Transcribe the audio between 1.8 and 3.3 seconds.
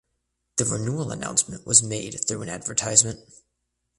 made through an advertisement.